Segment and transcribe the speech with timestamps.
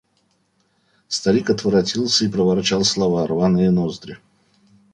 [1.07, 4.17] Старик отворотился и проворчал слова: «Рваные ноздри!»…